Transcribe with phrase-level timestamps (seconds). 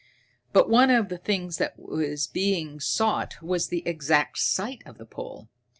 [0.51, 5.05] But one of the things that was being sought was the exact site of the
[5.05, 5.47] pole.